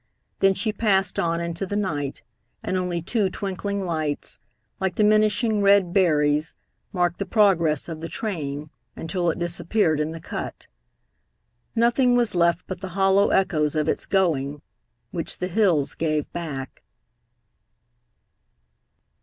[0.39, 2.23] Then she passed on into the night,
[2.63, 4.39] and only two twinkling lights,
[4.79, 6.55] like diminishing red berries,
[6.91, 10.65] marked the progress of the train until it disappeared in the cut.
[11.75, 14.63] Nothing was left but the hollow echoes of its going,
[15.11, 16.81] which the hills gave back.